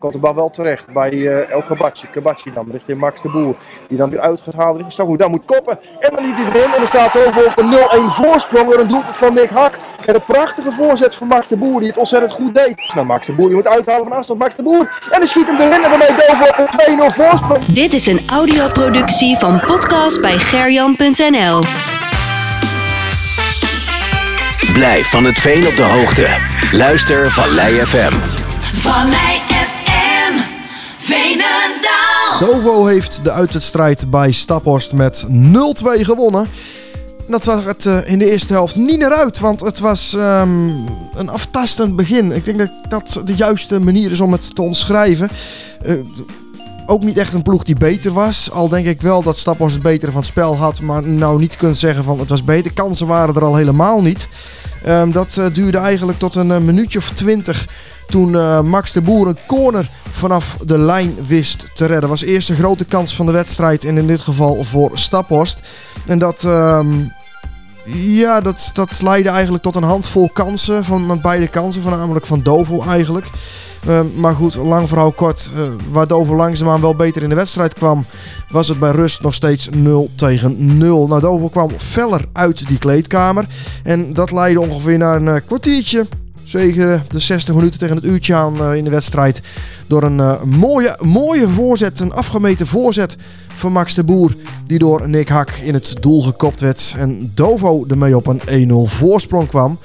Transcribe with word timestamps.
Komt 0.00 0.12
de 0.12 0.18
bal 0.18 0.34
wel 0.34 0.50
terecht 0.50 0.92
bij 0.92 1.12
uh, 1.12 1.50
El 1.50 1.62
Kabachi. 1.62 2.06
Kabachi 2.10 2.52
dan 2.52 2.68
richting 2.70 2.98
Max 2.98 3.22
de 3.22 3.30
Boer. 3.30 3.54
Die 3.88 3.98
dan 3.98 4.10
weer 4.10 4.20
uit 4.20 4.40
gaat 4.40 4.54
halen 4.54 4.72
richting 4.72 4.92
Stakhoek. 4.92 5.18
Dan 5.18 5.30
moet 5.30 5.44
koppen. 5.44 5.78
En 5.98 6.14
dan 6.14 6.24
niet 6.26 6.34
hij 6.34 6.44
erin. 6.44 6.74
En 6.74 6.80
er 6.80 6.86
staat 6.86 7.26
over 7.26 7.46
op 7.46 7.58
een 7.58 8.08
0-1 8.10 8.12
voorsprong. 8.12 8.70
Door 8.70 8.80
een 8.80 8.88
doelpunt 8.88 9.16
van 9.16 9.34
Nick 9.34 9.50
Hak. 9.50 9.74
En 10.06 10.14
een 10.14 10.24
prachtige 10.24 10.72
voorzet 10.72 11.14
van 11.14 11.26
Max 11.26 11.48
de 11.48 11.56
Boer. 11.56 11.78
Die 11.78 11.88
het 11.88 11.98
ontzettend 11.98 12.32
goed 12.32 12.54
deed. 12.54 12.92
Nou, 12.94 13.06
Max 13.06 13.26
de 13.26 13.32
Boer 13.32 13.46
die 13.46 13.56
moet 13.56 13.68
uithalen 13.68 14.04
van 14.04 14.16
afstand. 14.16 14.38
Max 14.38 14.54
de 14.54 14.62
Boer. 14.62 15.00
En 15.10 15.18
dan 15.18 15.26
schiet 15.26 15.46
hem 15.46 15.56
erin. 15.60 15.84
En 15.84 15.90
daarmee 15.90 16.08
Dovo 16.08 16.44
op 16.44 16.74
een 16.86 17.10
2-0 17.10 17.14
voorsprong. 17.14 17.64
Dit 17.64 17.92
is 17.92 18.06
een 18.06 18.20
audioproductie 18.32 19.38
van 19.38 19.60
podcast 19.66 20.20
bij 20.20 20.38
gerjan.nl. 20.38 21.60
Blijf 24.72 25.10
van 25.10 25.24
het 25.24 25.38
veen 25.38 25.66
op 25.66 25.76
de 25.76 25.82
hoogte. 25.82 26.26
Luister 26.72 27.30
Vallei 27.30 27.74
FM. 27.74 28.12
Vallei 28.72 29.38
FM. 29.48 29.79
Dovo 32.38 32.86
heeft 32.86 33.24
de 33.24 33.32
uitwedstrijd 33.32 34.10
bij 34.10 34.32
Staphorst 34.32 34.92
met 34.92 35.26
0-2 35.28 35.30
gewonnen. 35.82 36.48
Dat 37.28 37.44
zag 37.44 37.64
het 37.64 37.84
uh, 37.84 38.10
in 38.10 38.18
de 38.18 38.30
eerste 38.30 38.52
helft 38.52 38.76
niet 38.76 38.98
naar 38.98 39.12
uit, 39.12 39.38
want 39.38 39.60
het 39.60 39.78
was 39.78 40.12
um, 40.12 40.84
een 41.14 41.28
aftastend 41.28 41.96
begin. 41.96 42.32
Ik 42.32 42.44
denk 42.44 42.58
dat 42.58 42.70
dat 42.88 43.20
de 43.24 43.34
juiste 43.34 43.80
manier 43.80 44.10
is 44.10 44.20
om 44.20 44.32
het 44.32 44.54
te 44.54 44.62
omschrijven. 44.62 45.30
Uh, 45.86 45.94
ook 46.86 47.02
niet 47.02 47.16
echt 47.16 47.32
een 47.32 47.42
ploeg 47.42 47.62
die 47.62 47.76
beter 47.76 48.12
was. 48.12 48.50
Al 48.50 48.68
denk 48.68 48.86
ik 48.86 49.00
wel 49.00 49.22
dat 49.22 49.36
Staphorst 49.36 49.74
het 49.74 49.82
betere 49.82 50.10
van 50.10 50.20
het 50.20 50.30
spel 50.30 50.56
had, 50.56 50.80
maar 50.80 51.02
nou 51.02 51.40
niet 51.40 51.56
kunt 51.56 51.78
zeggen 51.78 52.04
van 52.04 52.18
het 52.18 52.28
was 52.28 52.44
beter. 52.44 52.72
Kansen 52.72 53.06
waren 53.06 53.34
er 53.34 53.44
al 53.44 53.56
helemaal 53.56 54.02
niet. 54.02 54.28
Um, 54.86 55.12
dat 55.12 55.36
uh, 55.38 55.46
duurde 55.52 55.78
eigenlijk 55.78 56.18
tot 56.18 56.34
een 56.34 56.64
minuutje 56.64 56.98
of 56.98 57.10
twintig. 57.10 57.66
Toen 58.10 58.32
uh, 58.32 58.60
Max 58.60 58.92
de 58.92 59.02
Boer 59.02 59.28
een 59.28 59.38
corner 59.46 59.90
vanaf 60.12 60.56
de 60.64 60.78
lijn 60.78 61.14
wist 61.26 61.70
te 61.74 61.86
redden. 61.86 62.08
Was 62.08 62.22
eerst 62.22 62.50
een 62.50 62.56
grote 62.56 62.84
kans 62.84 63.14
van 63.14 63.26
de 63.26 63.32
wedstrijd. 63.32 63.84
En 63.84 63.96
in 63.96 64.06
dit 64.06 64.20
geval 64.20 64.64
voor 64.64 64.90
Staphorst. 64.94 65.58
En 66.06 66.18
dat, 66.18 66.42
um, 66.42 67.12
ja, 67.94 68.40
dat, 68.40 68.70
dat 68.72 69.02
leidde 69.02 69.30
eigenlijk 69.30 69.62
tot 69.62 69.76
een 69.76 69.82
handvol 69.82 70.28
kansen. 70.28 70.84
Van 70.84 71.20
beide 71.22 71.48
kansen. 71.48 71.82
Voornamelijk 71.82 72.26
van 72.26 72.42
Dovo 72.42 72.82
eigenlijk. 72.82 73.26
Uh, 73.88 74.00
maar 74.14 74.34
goed, 74.34 74.54
lang 74.54 74.88
verhaal 74.88 75.12
kort. 75.12 75.50
Uh, 75.56 75.62
waar 75.90 76.06
Dover 76.06 76.36
langzaamaan 76.36 76.80
wel 76.80 76.94
beter 76.94 77.22
in 77.22 77.28
de 77.28 77.34
wedstrijd 77.34 77.74
kwam, 77.74 78.04
was 78.50 78.68
het 78.68 78.78
bij 78.78 78.90
rust 78.90 79.22
nog 79.22 79.34
steeds 79.34 79.68
0 79.68 80.10
tegen 80.14 80.78
0. 80.78 81.06
Nou, 81.06 81.20
Dover 81.20 81.50
kwam 81.50 81.70
feller 81.78 82.24
uit 82.32 82.68
die 82.68 82.78
kleedkamer. 82.78 83.46
En 83.82 84.12
dat 84.12 84.30
leidde 84.30 84.60
ongeveer 84.60 84.98
naar 84.98 85.16
een 85.16 85.26
uh, 85.26 85.36
kwartiertje. 85.46 86.06
Zeker 86.50 87.02
de 87.08 87.18
60 87.18 87.54
minuten 87.54 87.78
tegen 87.78 87.96
het 87.96 88.04
uurtje 88.04 88.34
aan 88.34 88.74
in 88.74 88.84
de 88.84 88.90
wedstrijd. 88.90 89.42
Door 89.86 90.02
een 90.02 90.48
mooie, 90.48 90.96
mooie 91.00 91.48
voorzet, 91.48 92.00
een 92.00 92.12
afgemeten 92.12 92.66
voorzet 92.66 93.16
van 93.54 93.72
Max 93.72 93.94
de 93.94 94.04
Boer. 94.04 94.34
Die 94.66 94.78
door 94.78 95.08
Nick 95.08 95.28
Hak 95.28 95.50
in 95.50 95.74
het 95.74 95.96
doel 96.00 96.22
gekopt 96.22 96.60
werd. 96.60 96.94
En 96.96 97.32
Dovo 97.34 97.84
ermee 97.88 98.16
op 98.16 98.26
een 98.26 98.68
1-0 98.68 98.72
voorsprong 98.90 99.48
kwam. 99.48 99.78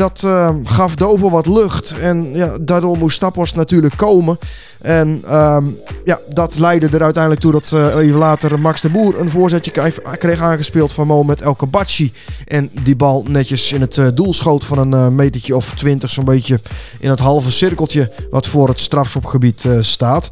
Dat 0.00 0.22
uh, 0.24 0.50
gaf 0.64 0.94
Dover 0.94 1.30
wat 1.30 1.46
lucht. 1.46 1.94
En 1.98 2.34
ja, 2.34 2.56
daardoor 2.60 2.98
moest 2.98 3.16
Staphorst 3.16 3.56
natuurlijk 3.56 3.96
komen. 3.96 4.38
En 4.78 5.36
um, 5.36 5.78
ja, 6.04 6.18
dat 6.28 6.58
leidde 6.58 6.88
er 6.88 7.02
uiteindelijk 7.02 7.42
toe 7.42 7.52
dat 7.52 7.70
uh, 7.74 7.94
even 7.94 8.18
later 8.18 8.60
Max 8.60 8.80
de 8.80 8.90
Boer 8.90 9.20
een 9.20 9.30
voorzetje 9.30 9.90
kreeg 10.18 10.40
aangespeeld 10.40 10.92
van 10.92 11.06
Mohamed 11.06 11.40
El 11.40 11.54
Kabachi. 11.54 12.12
En 12.46 12.70
die 12.82 12.96
bal 12.96 13.24
netjes 13.28 13.72
in 13.72 13.80
het 13.80 13.96
uh, 13.96 14.06
doel 14.14 14.32
schoot 14.32 14.64
van 14.64 14.78
een 14.78 14.92
uh, 14.92 15.08
metertje 15.08 15.56
of 15.56 15.74
twintig, 15.74 16.10
zo'n 16.10 16.24
beetje 16.24 16.60
in 16.98 17.10
het 17.10 17.20
halve 17.20 17.50
cirkeltje 17.50 18.12
wat 18.30 18.46
voor 18.46 18.68
het 18.68 18.80
strafschopgebied 18.80 19.68
staat. 19.80 20.28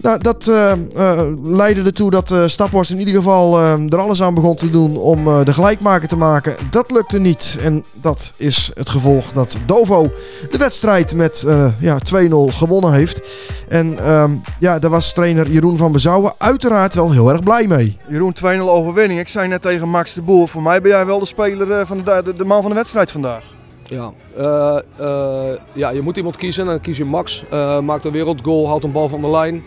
Nou, 0.00 0.18
dat 0.20 0.46
uh, 0.46 0.72
uh, 0.96 1.22
leidde 1.42 1.82
ertoe 1.82 2.10
dat 2.10 2.30
uh, 2.30 2.46
Staphorst 2.46 2.90
in 2.90 2.98
ieder 2.98 3.14
geval 3.14 3.60
er 3.60 3.98
alles 3.98 4.22
aan 4.22 4.34
begon 4.34 4.54
te 4.54 4.70
doen 4.70 4.96
om 4.96 5.24
de 5.44 5.52
gelijkmaker 5.52 6.08
te 6.08 6.16
maken. 6.16 6.56
Dat 6.70 6.90
lukte 6.90 7.18
niet. 7.18 7.58
En 7.60 7.84
dat 7.92 8.34
is 8.36 8.70
het 8.74 8.88
gevolg 8.88 9.32
dat 9.32 9.56
Dovo 9.66 10.12
de 10.50 10.58
wedstrijd 10.58 11.14
met 11.14 11.46
ja, 11.78 11.98
2-0 11.98 12.30
gewonnen 12.48 12.92
heeft. 12.92 13.22
En 13.68 14.12
um, 14.12 14.42
ja, 14.58 14.78
daar 14.78 14.90
was 14.90 15.12
trainer 15.12 15.50
Jeroen 15.50 15.76
van 15.76 15.92
Bezouwen 15.92 16.32
uiteraard 16.38 16.94
wel 16.94 17.12
heel 17.12 17.30
erg 17.30 17.42
blij 17.42 17.66
mee. 17.66 17.96
Jeroen, 18.08 18.34
2-0 18.44 18.58
overwinning. 18.58 19.20
Ik 19.20 19.28
zei 19.28 19.48
net 19.48 19.62
tegen 19.62 19.88
Max 19.88 20.14
de 20.14 20.22
Boer, 20.22 20.48
voor 20.48 20.62
mij 20.62 20.80
ben 20.80 20.90
jij 20.90 21.06
wel 21.06 21.18
de 21.18 21.26
speler 21.26 21.86
van 21.86 22.02
de, 22.04 22.20
de, 22.24 22.36
de 22.36 22.44
man 22.44 22.60
van 22.60 22.70
de 22.70 22.76
wedstrijd 22.76 23.10
vandaag. 23.10 23.42
Ja, 23.88 24.12
uh, 24.38 24.78
uh, 25.00 25.56
ja, 25.72 25.90
je 25.90 26.00
moet 26.00 26.16
iemand 26.16 26.36
kiezen. 26.36 26.66
Dan 26.66 26.80
kies 26.80 26.96
je 26.96 27.04
Max. 27.04 27.44
Uh, 27.52 27.80
maakt 27.80 28.04
een 28.04 28.12
wereldgoal, 28.12 28.66
houdt 28.66 28.84
een 28.84 28.92
bal 28.92 29.08
van 29.08 29.20
de 29.20 29.30
lijn. 29.30 29.62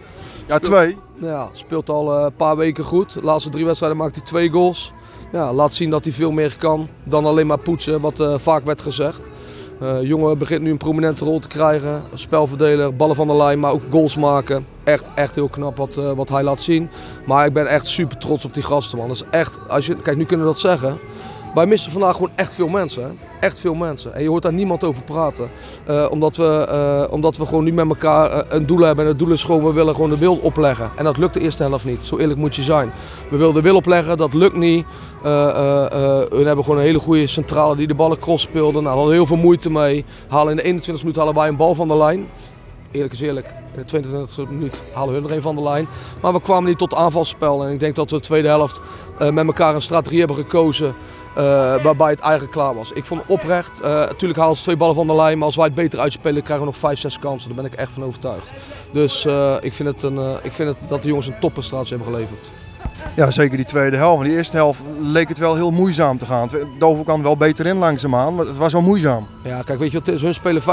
Ja, 0.52 0.60
twee. 0.60 0.98
Ja, 1.22 1.50
speelt 1.52 1.90
al 1.90 2.24
een 2.24 2.34
paar 2.34 2.58
weken 2.58 2.84
goed. 2.84 3.14
De 3.14 3.24
laatste 3.24 3.50
drie 3.50 3.66
wedstrijden 3.66 3.98
maakt 3.98 4.16
hij 4.16 4.26
twee 4.26 4.50
goals. 4.50 4.94
Ja, 5.32 5.54
laat 5.54 5.74
zien 5.74 5.90
dat 5.90 6.04
hij 6.04 6.14
veel 6.14 6.32
meer 6.32 6.56
kan 6.58 6.88
dan 7.04 7.26
alleen 7.26 7.48
maar 7.48 7.60
poetsen, 7.60 8.02
wat 8.02 8.24
vaak 8.36 8.66
werd 8.66 8.82
gezegd. 8.82 9.30
Uh, 9.82 10.04
jongen 10.04 10.38
begint 10.38 10.62
nu 10.62 10.72
een 10.72 10.78
prominente 10.78 11.26
rol 11.26 11.40
te 11.40 11.48
krijgen. 11.48 12.02
Spelverdeler, 12.14 12.96
ballen 12.96 13.16
van 13.16 13.28
de 13.28 13.36
lijn, 13.36 13.60
maar 13.60 13.72
ook 13.72 13.82
goals 13.90 14.16
maken. 14.16 14.66
Echt, 14.84 15.10
echt 15.16 15.36
heel 15.36 15.48
knap 15.48 15.78
wat, 15.78 15.98
uh, 15.98 16.12
wat 16.12 16.30
hij 16.30 16.44
laat 16.44 16.60
zien. 16.60 16.90
Maar 17.26 17.46
ik 17.46 17.54
ben 17.54 17.68
echt 17.68 17.88
super 17.88 18.18
trots 18.18 18.46
op 18.46 18.54
die 18.54 18.64
gasten, 18.64 18.98
man. 18.98 19.08
Dat 19.08 19.16
is 19.16 19.30
echt, 19.30 19.70
als 19.70 19.86
je, 19.86 19.96
kijk, 19.96 20.18
nu 20.18 20.26
kunnen 20.26 20.46
we 20.46 20.52
dat 20.52 20.62
zeggen. 20.62 20.98
Wij 21.54 21.66
missen 21.66 21.92
vandaag 21.92 22.16
gewoon 22.16 22.32
echt 22.36 22.54
veel 22.54 22.68
mensen. 22.68 23.20
Echt 23.40 23.60
veel 23.60 23.74
mensen. 23.74 24.14
En 24.14 24.24
je 24.24 24.30
hoort 24.30 24.44
daar 24.44 24.54
niemand 24.54 24.84
over 24.84 25.04
praten. 25.04 25.50
Uh, 25.90 26.08
omdat, 26.10 26.36
we, 26.36 26.68
uh, 27.08 27.14
omdat 27.14 27.38
we 27.38 27.46
gewoon 27.46 27.64
nu 27.64 27.74
met 27.74 27.88
elkaar 27.88 28.32
uh, 28.32 28.42
een 28.50 28.66
doel 28.66 28.80
hebben. 28.80 29.04
En 29.04 29.10
het 29.10 29.20
doel 29.20 29.32
is 29.32 29.44
gewoon, 29.44 29.64
we 29.64 29.74
willen 29.74 29.96
gewoon 29.96 30.10
de 30.10 30.18
wil 30.18 30.36
opleggen. 30.36 30.90
En 30.96 31.04
dat 31.04 31.18
lukt 31.18 31.34
de 31.34 31.40
eerste 31.40 31.64
helft 31.64 31.86
niet. 31.86 32.06
Zo 32.06 32.18
eerlijk 32.18 32.40
moet 32.40 32.56
je 32.56 32.64
zijn. 32.64 32.92
We 33.30 33.38
willen 33.38 33.54
de 33.54 33.62
wil 33.62 33.76
opleggen, 33.76 34.18
dat 34.18 34.34
lukt 34.34 34.56
niet. 34.56 34.86
we 35.22 36.42
hebben 36.44 36.64
gewoon 36.64 36.80
een 36.80 36.86
hele 36.86 37.00
goede 37.00 37.28
centrale 37.28 37.76
die 37.76 37.88
de 37.88 37.96
ballen 37.96 38.20
cross 38.20 38.44
speelde. 38.44 38.82
Nou, 38.82 38.96
hadden 38.96 39.14
heel 39.14 39.26
veel 39.26 39.38
moeite 39.38 39.70
mee. 39.70 40.06
Halen 40.28 40.52
in 40.52 40.58
de 40.58 40.64
21 40.64 41.04
minuut 41.04 41.20
halen 41.20 41.36
wij 41.36 41.48
een 41.48 41.56
bal 41.56 41.76
van 41.76 41.88
de 41.88 41.98
lijn. 41.98 42.28
Eerlijk 42.92 43.14
is 43.14 43.22
eerlijk, 43.22 43.46
in 43.46 43.80
de 43.80 43.86
22 43.86 44.50
minuut 44.50 44.82
halen 44.94 45.14
hun 45.14 45.24
er 45.24 45.32
een 45.32 45.42
van 45.42 45.56
de 45.56 45.64
lijn. 45.64 45.88
Maar 46.22 46.34
we 46.34 46.42
kwamen 46.42 46.70
niet 46.70 46.78
tot 46.78 46.94
aanvalspel. 46.94 47.64
En 47.64 47.72
ik 47.72 47.80
denk 47.80 47.96
dat 47.96 48.10
we 48.10 48.16
de 48.16 48.22
tweede 48.22 48.48
helft 48.48 48.82
met 49.18 49.46
elkaar 49.46 49.76
een 49.76 49.82
strategie 49.82 50.20
hebben 50.20 50.38
gekozen. 50.38 50.94
Uh, 51.38 51.84
waarbij 51.84 52.10
het 52.10 52.20
eigenlijk 52.20 52.52
klaar 52.52 52.76
was. 52.76 52.92
Ik 52.92 53.06
vond 53.06 53.22
oprecht, 53.26 53.82
uh, 53.82 53.88
natuurlijk 53.88 54.40
halen 54.40 54.56
ze 54.56 54.64
twee 54.64 54.76
ballen 54.76 54.96
van 54.96 55.08
de 55.08 55.16
lijn, 55.16 55.38
maar 55.38 55.46
als 55.46 55.56
wij 55.56 55.66
het 55.66 55.76
beter 55.76 56.00
uitspelen 56.00 56.44
krijgen 56.44 56.66
we 56.66 56.72
nog 56.72 56.80
vijf, 56.80 57.00
zes 57.00 57.20
kansen. 57.20 57.56
Daar 57.56 57.64
ben 57.64 57.72
ik 57.72 57.80
echt 57.80 57.92
van 57.92 58.04
overtuigd. 58.04 58.48
Dus 58.92 59.26
uh, 59.26 59.56
ik, 59.60 59.74
vind 59.74 59.90
het 59.90 60.04
een, 60.04 60.38
ik 60.44 60.52
vind 60.52 60.70
het 60.70 60.90
dat 60.90 61.02
de 61.02 61.08
jongens 61.08 61.28
een 61.28 61.40
topprestatie 61.40 61.96
hebben 61.96 62.14
geleverd. 62.14 62.50
Ja, 63.16 63.32
zeker 63.32 63.58
die 63.58 63.66
tweede 63.66 63.98
helft. 63.98 64.24
In 64.24 64.28
die 64.28 64.38
eerste 64.38 64.56
helft 64.56 64.82
leek 65.00 65.28
het 65.28 65.38
wel 65.38 65.56
heel 65.56 65.72
moeizaam 65.72 66.18
te 66.18 66.26
gaan. 66.26 66.50
Dover 66.80 67.06
kan 67.06 67.24
wel 67.24 67.38
beter 67.38 67.66
in 67.66 67.78
langzaamaan, 67.78 68.36
maar 68.36 68.46
het 68.46 68.58
was 68.58 68.74
wel 68.74 68.82
moeizaam. 68.82 69.28
Ja, 69.44 69.62
kijk, 69.62 69.80
weet 69.80 69.92
je 69.92 69.98
wat 69.98 70.08
is? 70.08 70.22
Hun 70.22 70.34
spelen 70.34 70.62
5-3-2 70.62 70.66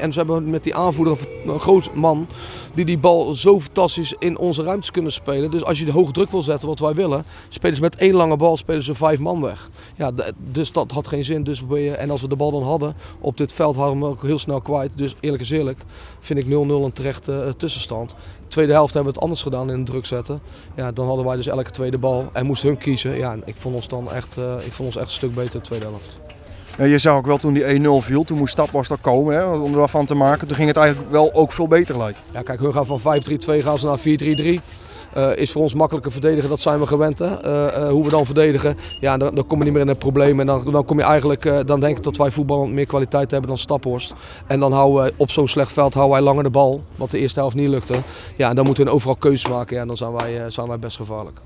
en 0.00 0.12
ze 0.12 0.18
hebben 0.18 0.50
met 0.50 0.64
die 0.64 0.74
aanvoerder 0.74 1.18
een 1.46 1.60
groot 1.60 1.94
man 1.94 2.26
die 2.74 2.84
die 2.84 2.98
bal 2.98 3.34
zo 3.34 3.60
fantastisch 3.60 4.14
in 4.18 4.38
onze 4.38 4.62
ruimtes 4.62 4.90
kunnen 4.90 5.12
spelen. 5.12 5.50
Dus 5.50 5.64
als 5.64 5.78
je 5.78 5.84
de 5.84 5.92
hoge 5.92 6.12
druk 6.12 6.30
wil 6.30 6.42
zetten, 6.42 6.68
wat 6.68 6.78
wij 6.78 6.94
willen, 6.94 7.24
spelen 7.48 7.76
ze 7.76 7.82
met 7.82 7.96
één 7.96 8.14
lange 8.14 8.36
bal, 8.36 8.56
spelen 8.56 8.82
ze 8.82 8.94
vijf 8.94 9.18
man 9.18 9.40
weg. 9.40 9.70
Ja, 9.96 10.10
dus 10.52 10.72
dat 10.72 10.90
had 10.90 11.08
geen 11.08 11.24
zin. 11.24 11.44
Dus 11.44 11.62
we, 11.68 11.90
en 11.90 12.10
als 12.10 12.20
we 12.20 12.28
de 12.28 12.36
bal 12.36 12.50
dan 12.50 12.62
hadden 12.62 12.94
op 13.20 13.36
dit 13.36 13.52
veld, 13.52 13.76
hadden 13.76 13.98
we 13.98 14.04
hem 14.04 14.12
ook 14.12 14.22
heel 14.22 14.38
snel 14.38 14.60
kwijt. 14.60 14.90
Dus 14.94 15.14
eerlijk 15.20 15.42
is 15.42 15.50
eerlijk, 15.50 15.82
vind 16.20 16.38
ik 16.38 16.46
0-0 16.46 16.48
een 16.48 16.92
terechte 16.92 17.44
uh, 17.46 17.52
tussenstand. 17.52 18.14
Tweede 18.56 18.72
helft 18.72 18.94
hebben 18.94 19.12
we 19.12 19.18
het 19.18 19.28
anders 19.28 19.42
gedaan 19.42 19.70
in 19.70 19.84
druk 19.84 20.06
zetten. 20.06 20.40
Ja, 20.74 20.92
dan 20.92 21.06
hadden 21.06 21.24
wij 21.24 21.36
dus 21.36 21.46
elke 21.46 21.70
tweede 21.70 21.98
bal 21.98 22.28
en 22.32 22.46
moesten 22.46 22.68
hun 22.68 22.78
kiezen. 22.78 23.16
Ja, 23.16 23.36
ik 23.44 23.56
vond 23.56 23.74
ons 23.74 23.88
dan 23.88 24.12
echt, 24.12 24.36
uh, 24.36 24.54
ik 24.64 24.72
vond 24.72 24.88
ons 24.88 24.96
echt 24.96 25.06
een 25.06 25.12
stuk 25.12 25.34
beter 25.34 25.54
in 25.54 25.60
de 25.60 25.66
tweede 25.66 25.84
helft. 25.84 26.18
Ja, 26.78 26.84
je 26.84 26.98
zag 26.98 27.16
ook 27.16 27.26
wel 27.26 27.38
toen 27.38 27.52
die 27.52 27.80
1-0 27.80 28.04
viel, 28.04 28.24
toen 28.24 28.38
moest 28.38 28.52
Staphorst 28.52 28.90
er 28.90 28.98
komen 29.00 29.34
hè, 29.34 29.44
om 29.44 29.72
er 29.72 29.78
wat 29.78 29.90
van 29.90 30.06
te 30.06 30.14
maken. 30.14 30.46
Toen 30.46 30.56
ging 30.56 30.68
het 30.68 30.76
eigenlijk 30.76 31.10
wel 31.10 31.32
ook 31.32 31.52
veel 31.52 31.68
beter 31.68 31.98
lijken. 31.98 32.22
Ja, 32.32 32.42
kijk, 32.42 32.60
hun 32.60 32.72
gaan 32.72 32.86
van 32.86 33.00
5-3-2 33.00 33.62
gaan 33.62 33.78
ze 33.78 33.86
naar 33.86 34.58
4-3-3. 34.58 34.62
Uh, 35.16 35.36
is 35.36 35.52
voor 35.52 35.62
ons 35.62 35.74
makkelijker 35.74 36.12
verdedigen, 36.12 36.48
dat 36.48 36.60
zijn 36.60 36.80
we 36.80 36.86
gewend. 36.86 37.20
Uh, 37.20 37.32
uh, 37.44 37.88
hoe 37.88 38.04
we 38.04 38.10
dan 38.10 38.24
verdedigen, 38.26 38.76
ja, 39.00 39.16
dan, 39.16 39.34
dan 39.34 39.46
kom 39.46 39.58
je 39.58 39.64
niet 39.64 39.72
meer 39.72 39.82
in 39.82 39.88
het 39.88 39.98
probleem. 39.98 40.40
En 40.40 40.46
dan, 40.46 40.70
dan 40.70 40.84
kom 40.84 40.98
je 40.98 41.04
eigenlijk, 41.04 41.66
dan 41.66 41.80
denk 41.80 41.96
ik 41.96 42.02
dat 42.02 42.16
wij 42.16 42.30
voetbal 42.30 42.66
meer 42.66 42.86
kwaliteit 42.86 43.30
hebben 43.30 43.48
dan 43.48 43.58
Staphorst. 43.58 44.14
En 44.46 44.60
dan 44.60 44.72
houden 44.72 45.04
we 45.04 45.14
op 45.16 45.30
zo'n 45.30 45.48
slecht 45.48 45.72
veld 45.72 45.94
houden 45.94 46.16
wij 46.16 46.24
langer 46.24 46.42
de 46.42 46.50
bal, 46.50 46.82
wat 46.96 47.10
de 47.10 47.18
eerste 47.18 47.40
helft 47.40 47.56
niet 47.56 47.68
lukte. 47.68 47.94
Ja, 48.36 48.48
en 48.48 48.56
dan 48.56 48.64
moeten 48.64 48.84
we 48.84 48.90
overal 48.90 49.16
keuzes 49.16 49.50
maken 49.50 49.74
ja, 49.76 49.82
en 49.82 49.88
dan 49.88 49.96
zijn 49.96 50.12
wij, 50.12 50.50
zijn 50.50 50.68
wij 50.68 50.78
best 50.78 50.96
gevaarlijk. 50.96 51.38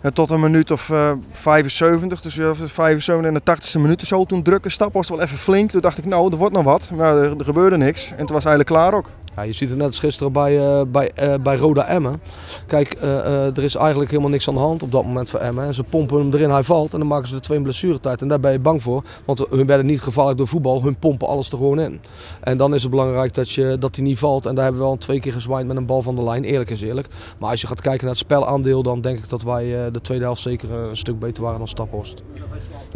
En 0.00 0.12
tot 0.12 0.30
een 0.30 0.40
minuut 0.40 0.70
of 0.70 0.88
uh, 0.88 1.10
75, 1.32 2.20
dus 2.20 2.36
uh, 2.36 2.50
75 2.64 3.24
en 3.24 3.34
de 3.34 3.40
80ste 3.40 3.80
minuut 3.80 4.00
zo, 4.00 4.24
toen 4.24 4.42
drukke 4.42 4.68
Staphorst 4.70 5.10
wel 5.10 5.20
even 5.20 5.38
flink. 5.38 5.70
Toen 5.70 5.80
dacht 5.80 5.98
ik, 5.98 6.04
nou, 6.04 6.30
er 6.30 6.38
wordt 6.38 6.54
nog 6.54 6.64
wat. 6.64 6.90
Maar 6.94 7.16
er, 7.16 7.38
er 7.38 7.44
gebeurde 7.44 7.76
niks. 7.76 8.10
En 8.10 8.26
toen 8.26 8.34
was 8.34 8.44
eigenlijk 8.44 8.66
klaar 8.66 8.94
ook. 8.94 9.06
Ja, 9.36 9.42
je 9.42 9.52
ziet 9.52 9.68
het 9.68 9.78
net 9.78 9.86
als 9.86 9.98
gisteren 9.98 10.32
bij, 10.32 10.58
eh, 10.58 10.82
bij, 10.88 11.10
eh, 11.14 11.34
bij 11.42 11.56
Roda 11.56 11.86
Emmen. 11.86 12.20
Kijk, 12.66 12.92
eh, 12.92 13.56
er 13.56 13.62
is 13.62 13.74
eigenlijk 13.74 14.10
helemaal 14.10 14.30
niks 14.30 14.48
aan 14.48 14.54
de 14.54 14.60
hand 14.60 14.82
op 14.82 14.92
dat 14.92 15.04
moment 15.04 15.30
voor 15.30 15.40
Emmen. 15.40 15.64
En 15.64 15.74
ze 15.74 15.82
pompen 15.82 16.18
hem 16.18 16.34
erin, 16.34 16.50
hij 16.50 16.62
valt 16.62 16.92
en 16.92 16.98
dan 16.98 17.08
maken 17.08 17.28
ze 17.28 17.34
er 17.34 17.40
twee 17.40 17.60
blessuretijd. 17.60 18.22
En 18.22 18.28
daar 18.28 18.40
ben 18.40 18.52
je 18.52 18.58
bang 18.58 18.82
voor, 18.82 19.02
want 19.24 19.46
hun 19.50 19.66
werden 19.66 19.86
niet 19.86 20.00
gevaarlijk 20.00 20.38
door 20.38 20.48
voetbal. 20.48 20.82
Hun 20.82 20.98
pompen 20.98 21.28
alles 21.28 21.50
er 21.50 21.58
gewoon 21.58 21.80
in. 21.80 22.00
En 22.40 22.56
dan 22.56 22.74
is 22.74 22.82
het 22.82 22.90
belangrijk 22.90 23.34
dat, 23.34 23.50
je, 23.50 23.76
dat 23.78 23.96
hij 23.96 24.04
niet 24.04 24.18
valt. 24.18 24.46
En 24.46 24.54
daar 24.54 24.64
hebben 24.64 24.82
we 24.82 24.88
al 24.88 24.96
twee 24.96 25.20
keer 25.20 25.32
gezwaaid 25.32 25.66
met 25.66 25.76
een 25.76 25.86
bal 25.86 26.02
van 26.02 26.16
de 26.16 26.22
lijn, 26.22 26.44
eerlijk 26.44 26.70
is 26.70 26.80
eerlijk. 26.80 27.08
Maar 27.38 27.50
als 27.50 27.60
je 27.60 27.66
gaat 27.66 27.80
kijken 27.80 28.04
naar 28.04 28.14
het 28.14 28.24
spelaandeel, 28.24 28.82
dan 28.82 29.00
denk 29.00 29.18
ik 29.18 29.28
dat 29.28 29.42
wij 29.42 29.90
de 29.90 30.00
tweede 30.00 30.24
helft 30.24 30.42
zeker 30.42 30.72
een 30.72 30.96
stuk 30.96 31.18
beter 31.18 31.42
waren 31.42 31.58
dan 31.58 31.68
Staphorst. 31.68 32.22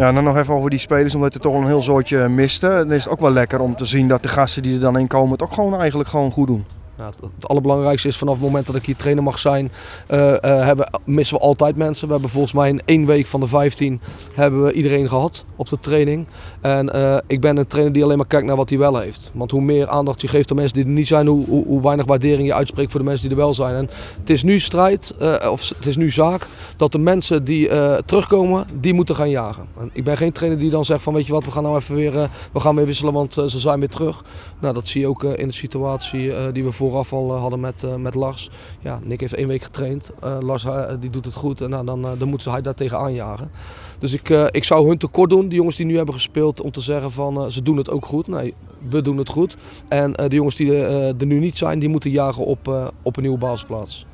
Ja, 0.00 0.12
dan 0.12 0.24
nog 0.24 0.36
even 0.36 0.54
over 0.54 0.70
die 0.70 0.78
spelers, 0.78 1.14
omdat 1.14 1.34
er 1.34 1.40
toch 1.40 1.54
een 1.54 1.66
heel 1.66 1.82
soortje 1.82 2.28
miste. 2.28 2.66
Dan 2.66 2.92
is 2.92 3.04
het 3.04 3.12
ook 3.12 3.20
wel 3.20 3.32
lekker 3.32 3.60
om 3.60 3.76
te 3.76 3.84
zien 3.84 4.08
dat 4.08 4.22
de 4.22 4.28
gasten 4.28 4.62
die 4.62 4.74
er 4.74 4.80
dan 4.80 4.98
in 4.98 5.06
komen 5.06 5.32
het 5.32 5.42
ook 5.42 5.52
gewoon 5.52 5.80
eigenlijk 5.80 6.08
gewoon 6.08 6.30
goed 6.30 6.46
doen. 6.46 6.64
Het- 7.04 7.48
allerbelangrijkste 7.48 8.08
is 8.08 8.16
vanaf 8.16 8.34
het 8.34 8.42
moment 8.42 8.66
dat 8.66 8.74
ik 8.74 8.84
hier 8.84 8.96
trainer 8.96 9.22
mag 9.22 9.38
zijn, 9.38 9.70
eh, 10.06 10.32
eh, 10.32 10.64
hebben, 10.64 10.90
missen 11.04 11.36
we 11.36 11.42
altijd 11.42 11.76
mensen. 11.76 12.06
We 12.06 12.12
hebben 12.12 12.30
volgens 12.30 12.52
mij 12.52 12.68
in 12.68 12.80
één 12.84 13.06
week 13.06 13.26
van 13.26 13.40
de 13.40 13.46
15 13.46 14.00
hebben 14.34 14.64
we 14.64 14.72
iedereen 14.72 15.08
gehad 15.08 15.44
op 15.56 15.68
de 15.68 15.78
training. 15.80 16.26
En 16.60 16.92
eh, 16.92 17.16
ik 17.26 17.40
ben 17.40 17.56
een 17.56 17.66
trainer 17.66 17.92
die 17.92 18.04
alleen 18.04 18.16
maar 18.16 18.26
kijkt 18.26 18.46
naar 18.46 18.56
wat 18.56 18.68
hij 18.68 18.78
wel 18.78 18.98
heeft. 18.98 19.30
Want 19.34 19.50
hoe 19.50 19.60
meer 19.60 19.88
aandacht 19.88 20.20
je 20.20 20.28
geeft 20.28 20.50
aan 20.50 20.56
mensen 20.56 20.74
die 20.74 20.84
er 20.84 20.90
niet 20.90 21.06
zijn, 21.08 21.26
hoe, 21.26 21.64
hoe, 21.66 21.82
weinig 21.82 22.06
waardering 22.06 22.46
je 22.46 22.54
uitspreekt 22.54 22.90
voor 22.90 23.00
de 23.00 23.06
mensen 23.06 23.28
die 23.28 23.36
er 23.36 23.42
wel 23.42 23.54
zijn. 23.54 23.74
En 23.74 23.90
het 24.20 24.30
is 24.30 24.42
nu 24.42 24.60
strijd, 24.60 25.14
of 25.50 25.68
het 25.68 25.86
is 25.86 25.96
nu 25.96 26.10
zaak, 26.10 26.46
dat 26.76 26.92
de 26.92 26.98
mensen 26.98 27.44
die 27.44 27.68
terugkomen, 28.04 28.66
die 28.80 28.94
moeten 28.94 29.14
gaan 29.14 29.30
jagen. 29.30 29.66
En 29.78 29.90
ik 29.92 30.04
ben 30.04 30.16
geen 30.16 30.32
trainer 30.32 30.58
die 30.58 30.70
dan 30.70 30.84
zegt 30.84 31.02
van 31.02 31.14
weet 31.14 31.26
je 31.26 31.32
wat, 31.32 31.44
we 31.44 31.50
gaan 31.50 31.62
nou 31.62 31.76
even 31.76 31.94
weer, 31.94 32.28
we 32.52 32.60
gaan 32.60 32.76
weer 32.76 32.86
wisselen, 32.86 33.12
want 33.12 33.34
ze 33.34 33.58
zijn 33.58 33.78
weer 33.78 33.88
terug. 33.88 34.24
Nou, 34.60 34.74
dat 34.74 34.88
zie 34.88 35.00
je 35.00 35.06
ook 35.06 35.24
in 35.24 35.48
de 35.48 35.54
situatie 35.54 36.52
die 36.52 36.64
we 36.64 36.72
vooraf 36.90 37.12
al 37.12 37.34
eh, 37.34 37.40
hadden 37.40 37.60
met, 37.60 37.82
eh, 37.82 37.94
met 37.94 38.14
Lars. 38.14 38.50
Ja, 38.80 38.98
Nick 39.02 39.20
heeft 39.20 39.34
één 39.34 39.48
week 39.48 39.62
getraind. 39.62 40.10
Eh, 40.20 40.36
Lars 40.40 40.66
die 41.00 41.10
doet 41.10 41.24
het 41.24 41.34
goed 41.34 41.60
en 41.60 41.70
nou, 41.70 41.84
dan, 41.84 42.06
dan 42.18 42.28
moeten 42.28 42.50
hij 42.50 42.62
daar 42.62 42.74
tegen 42.74 42.98
aanjagen. 42.98 43.50
Dus 43.98 44.12
ik, 44.12 44.28
ik 44.28 44.64
zou 44.64 44.88
hun 44.88 44.98
tekort 44.98 45.30
doen, 45.30 45.48
die 45.48 45.56
jongens 45.58 45.76
die 45.76 45.86
nu 45.86 45.96
hebben 45.96 46.14
gespeeld, 46.14 46.60
om 46.60 46.70
te 46.70 46.80
zeggen 46.80 47.10
van 47.10 47.50
ze 47.50 47.62
doen 47.62 47.76
het 47.76 47.90
ook 47.90 48.06
goed. 48.06 48.26
Nee, 48.26 48.54
we 48.88 49.02
doen 49.02 49.16
het 49.16 49.28
goed. 49.28 49.56
En 49.88 50.12
de 50.12 50.34
jongens 50.34 50.54
die 50.54 50.76
er 50.76 51.26
nu 51.26 51.38
niet 51.38 51.56
zijn, 51.56 51.78
die 51.78 51.88
moeten 51.88 52.10
jagen 52.10 52.44
op, 52.44 52.92
op 53.02 53.16
een 53.16 53.22
nieuwe 53.22 53.38
basisplaats. 53.38 54.06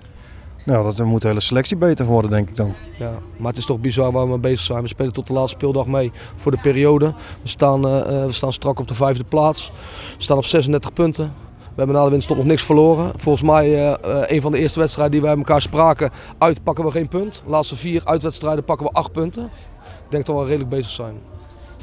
Nou, 0.64 0.94
dat 0.94 1.06
moet 1.06 1.22
de 1.22 1.28
hele 1.28 1.40
selectie 1.40 1.76
beter 1.76 2.06
worden, 2.06 2.30
denk 2.30 2.48
ik 2.48 2.56
dan. 2.56 2.74
Ja, 2.98 3.18
maar 3.38 3.48
het 3.48 3.56
is 3.56 3.66
toch 3.66 3.80
bizar 3.80 4.12
waar 4.12 4.22
we 4.22 4.28
mee 4.28 4.38
bezig 4.38 4.60
zijn. 4.60 4.82
We 4.82 4.88
spelen 4.88 5.12
tot 5.12 5.26
de 5.26 5.32
laatste 5.32 5.56
speeldag 5.56 5.86
mee 5.86 6.12
voor 6.36 6.50
de 6.50 6.58
periode. 6.62 7.14
We 7.42 7.48
staan, 7.48 7.82
we 7.82 8.32
staan 8.32 8.52
strak 8.52 8.78
op 8.78 8.88
de 8.88 8.94
vijfde 8.94 9.24
plaats. 9.24 9.70
We 10.16 10.22
staan 10.22 10.36
op 10.36 10.44
36 10.44 10.92
punten. 10.92 11.45
We 11.76 11.82
hebben 11.82 12.02
na 12.02 12.08
de 12.08 12.34
nog 12.34 12.44
niks 12.44 12.62
verloren. 12.62 13.12
Volgens 13.16 13.44
mij 13.44 13.74
eh, 13.74 13.92
eh, 13.92 14.30
een 14.30 14.40
van 14.40 14.52
de 14.52 14.58
eerste 14.58 14.78
wedstrijden 14.78 15.12
die 15.12 15.22
wij 15.22 15.36
met 15.36 15.46
elkaar 15.46 15.62
spraken. 15.62 16.10
Uit 16.38 16.62
pakken 16.62 16.84
we 16.84 16.90
geen 16.90 17.08
punt. 17.08 17.42
De 17.44 17.50
laatste 17.50 17.76
vier 17.76 18.00
uitwedstrijden 18.04 18.64
pakken 18.64 18.86
we 18.86 18.92
acht 18.92 19.12
punten. 19.12 19.44
Ik 19.44 20.10
denk 20.10 20.26
dat 20.26 20.36
we 20.36 20.44
redelijk 20.44 20.70
bezig 20.70 20.90
zijn. 20.90 21.14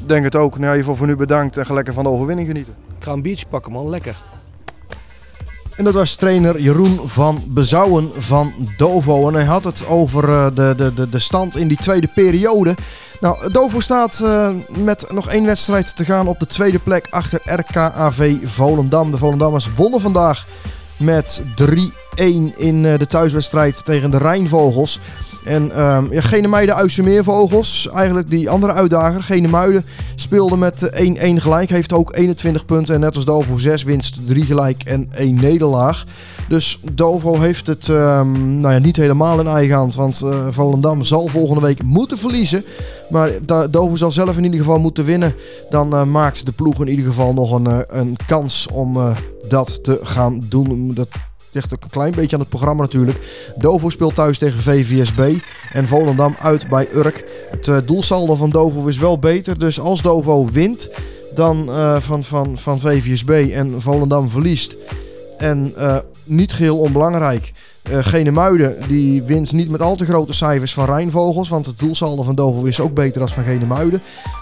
Denk 0.06 0.24
het 0.24 0.36
ook. 0.36 0.52
Nou, 0.52 0.62
in 0.62 0.62
ieder 0.62 0.80
geval 0.80 0.96
voor 0.96 1.08
nu 1.08 1.16
bedankt 1.16 1.58
en 1.58 1.66
ga 1.66 1.74
lekker 1.74 1.94
van 1.94 2.04
de 2.04 2.10
overwinning 2.10 2.48
genieten. 2.48 2.76
Ik 2.98 3.04
ga 3.04 3.12
een 3.12 3.22
biertje 3.22 3.46
pakken 3.50 3.72
man, 3.72 3.90
lekker. 3.90 4.16
En 5.76 5.84
dat 5.84 5.94
was 5.94 6.16
trainer 6.16 6.60
Jeroen 6.60 7.00
van 7.06 7.44
Bezouwen 7.48 8.12
van 8.18 8.54
Dovo. 8.78 9.28
En 9.28 9.34
hij 9.34 9.44
had 9.44 9.64
het 9.64 9.88
over 9.88 10.30
eh, 10.30 10.46
de, 10.54 10.74
de, 10.78 10.94
de, 10.94 11.10
de 11.10 11.20
stand 11.20 11.58
in 11.58 11.68
die 11.68 11.78
tweede 11.78 12.08
periode. 12.08 12.76
Nou, 13.20 13.52
Dovo 13.52 13.80
staat 13.80 14.20
eh, 14.24 14.52
met 14.68 15.12
nog 15.12 15.30
één 15.30 15.46
wedstrijd 15.46 15.96
te 15.96 16.06
gaan 16.06 16.28
op 16.28 16.40
de 16.40 16.46
tweede 16.46 16.80
plek 16.80 17.08
achter 17.10 17.42
RKAV 17.46 18.38
Volendam. 18.44 19.12
De 19.12 19.18
Volendammers 19.18 19.74
wonnen 19.76 20.02
vandaag 20.02 20.46
met 20.98 21.42
3-1 21.56 21.76
in 22.56 22.86
eh, 22.86 22.98
de 22.98 23.08
thuiswedstrijd 23.08 23.86
tegen 23.86 24.12
de 24.12 24.18
Rijnvogels. 24.18 25.00
En 25.44 25.72
ehm 25.72 26.14
ja, 26.14 26.22
Genemuiden 26.22 26.76
eigenlijk 27.94 28.30
die 28.30 28.50
andere 28.50 28.74
uitdager, 28.74 29.24
Genemuiden, 29.24 29.86
speelde 30.16 30.58
met 30.58 30.90
eh, 30.90 31.38
1-1 31.38 31.42
gelijk. 31.42 31.70
Heeft 31.70 31.94
ook 31.94 32.16
21 32.16 32.66
punten 32.66 32.96
en 32.96 33.02
net 33.02 33.16
als 33.16 33.26
Dovo 33.26 33.58
6 33.58 33.84
winst, 33.84 34.28
3 34.28 34.46
gelijk 34.46 34.84
en 34.84 35.10
1 35.16 35.36
nederlaag. 35.36 36.04
Dus 36.48 36.80
Dovo 36.94 37.40
heeft 37.40 37.68
het 37.68 37.90
ehm, 37.90 38.60
nou 38.60 38.74
ja, 38.74 38.80
niet 38.80 38.96
helemaal 38.96 39.40
in 39.40 39.48
eigen 39.48 39.76
hand. 39.76 39.96
Want 39.96 40.22
eh, 40.22 40.48
Volendam 40.50 41.04
zal 41.04 41.28
volgende 41.28 41.62
week 41.62 41.84
moeten 41.84 42.18
verliezen. 42.18 42.64
Maar 43.10 43.30
Dovo 43.70 43.96
zal 43.96 44.12
zelf 44.12 44.38
in 44.38 44.44
ieder 44.44 44.60
geval 44.60 44.80
moeten 44.80 45.06
winnen. 45.06 45.36
Dan 45.70 45.94
eh, 45.94 46.04
maakt 46.04 46.46
de 46.46 46.52
ploeg 46.52 46.82
in 46.82 46.88
ieder 46.88 47.06
geval 47.06 47.34
nog 47.34 47.52
een, 47.52 47.68
eh, 47.68 47.80
een 47.88 48.16
kans 48.28 48.68
om 48.72 48.98
eh, 48.98 49.18
dat 49.48 49.84
te 49.84 50.00
gaan 50.04 50.42
doen. 50.50 50.94
Dat 50.94 51.08
ligt 51.52 51.74
ook 51.74 51.84
een 51.84 51.90
klein 51.90 52.16
beetje 52.16 52.36
aan 52.36 52.42
het 52.42 52.50
programma 52.50 52.82
natuurlijk. 52.82 53.54
Dovo 53.58 53.90
speelt 53.90 54.16
thuis 54.16 54.38
tegen 54.38 54.60
VVSB. 54.60 55.34
En 55.72 55.88
Volendam 55.88 56.36
uit 56.42 56.70
bij 56.70 56.88
Urk. 56.94 57.48
Het 57.52 57.68
eh, 57.68 57.78
doelsaldo 57.86 58.36
van 58.36 58.50
Dovo 58.50 58.88
is 58.88 58.98
wel 58.98 59.20
beter. 59.20 59.60
Dus 59.60 59.80
als 59.80 60.02
Dovo 60.02 60.50
wint 60.52 60.90
dan 61.34 61.70
eh, 61.70 62.00
van, 62.00 62.24
van, 62.24 62.58
van 62.58 62.80
VVSB 62.80 63.50
en 63.54 63.82
Volendam 63.82 64.30
verliest. 64.30 64.76
En 65.38 65.74
eh, 65.76 65.98
niet 66.24 66.54
geheel 66.54 66.78
onbelangrijk. 66.78 67.54
eh 67.84 67.98
Genemuiden 68.02 68.88
die 68.88 69.24
wint 69.24 69.52
niet 69.52 69.70
met 69.70 69.82
al 69.82 69.96
te 69.96 70.06
grote 70.06 70.34
cijfers 70.34 70.74
van 70.74 70.86
Rijnvogels. 70.86 71.50
Want 71.50 71.66
het 71.66 71.80
doelsaldo 71.80 72.24
van 72.24 72.36
Dovo 72.36 72.64
is 72.64 72.80
ook 72.80 72.94
beter 72.94 73.20
dan 73.20 73.30
van 73.30 73.44
Genemuiden. 73.44 74.02